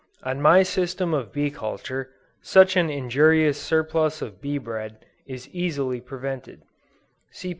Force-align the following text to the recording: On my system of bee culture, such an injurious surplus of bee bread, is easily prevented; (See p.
On 0.23 0.41
my 0.41 0.63
system 0.63 1.13
of 1.13 1.31
bee 1.31 1.51
culture, 1.51 2.09
such 2.41 2.75
an 2.75 2.89
injurious 2.89 3.61
surplus 3.61 4.19
of 4.23 4.41
bee 4.41 4.57
bread, 4.57 5.05
is 5.27 5.47
easily 5.49 6.01
prevented; 6.01 6.63
(See 7.29 7.49
p. 7.49 7.49